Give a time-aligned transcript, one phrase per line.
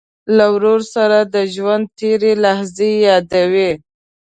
[0.53, 3.71] ورور سره د ژوند تېرې لحظې یادوې.